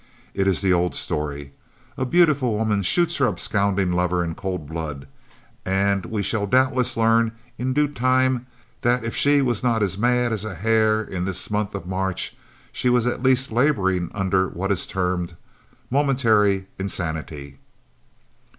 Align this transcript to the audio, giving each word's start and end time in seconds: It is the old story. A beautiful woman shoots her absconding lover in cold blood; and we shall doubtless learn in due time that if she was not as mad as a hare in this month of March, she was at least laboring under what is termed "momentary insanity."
It 0.33 0.47
is 0.47 0.61
the 0.61 0.73
old 0.73 0.95
story. 0.95 1.51
A 1.95 2.07
beautiful 2.07 2.57
woman 2.57 2.81
shoots 2.81 3.17
her 3.17 3.27
absconding 3.27 3.91
lover 3.91 4.23
in 4.23 4.33
cold 4.33 4.65
blood; 4.67 5.07
and 5.63 6.07
we 6.07 6.23
shall 6.23 6.47
doubtless 6.47 6.97
learn 6.97 7.33
in 7.59 7.71
due 7.71 7.87
time 7.87 8.47
that 8.81 9.03
if 9.03 9.15
she 9.15 9.43
was 9.43 9.61
not 9.61 9.83
as 9.83 9.99
mad 9.99 10.33
as 10.33 10.43
a 10.43 10.55
hare 10.55 11.03
in 11.03 11.25
this 11.25 11.51
month 11.51 11.75
of 11.75 11.85
March, 11.85 12.35
she 12.71 12.89
was 12.89 13.05
at 13.05 13.21
least 13.21 13.51
laboring 13.51 14.09
under 14.15 14.47
what 14.49 14.71
is 14.71 14.87
termed 14.87 15.35
"momentary 15.91 16.65
insanity." 16.79 17.59